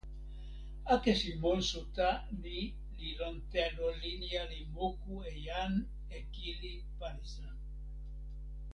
[0.93, 2.07] akesi monsuta
[2.41, 2.59] ni
[2.97, 5.73] li lon telo linja li moku e jan
[6.17, 7.47] e kili palisa.